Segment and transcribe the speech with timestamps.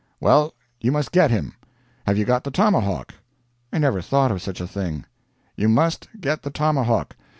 [0.19, 1.53] "Well, you must get him.
[2.07, 3.13] Have you got the tomahawk?"
[3.71, 5.05] "I never thought of such a thing."
[5.55, 7.15] "You must get the tomahawk.